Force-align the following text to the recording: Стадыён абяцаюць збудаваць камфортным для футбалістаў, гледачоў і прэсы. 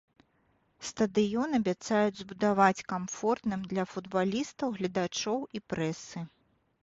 Стадыён 0.91 1.49
абяцаюць 1.57 2.21
збудаваць 2.21 2.85
камфортным 2.93 3.61
для 3.73 3.83
футбалістаў, 3.91 4.67
гледачоў 4.79 5.39
і 5.59 5.61
прэсы. 5.75 6.19